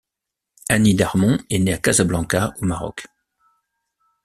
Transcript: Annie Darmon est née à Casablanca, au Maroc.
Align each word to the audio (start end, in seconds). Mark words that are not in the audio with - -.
Annie 0.67 0.95
Darmon 0.95 1.37
est 1.51 1.59
née 1.59 1.73
à 1.73 1.77
Casablanca, 1.77 2.55
au 2.59 2.65
Maroc. 2.65 3.05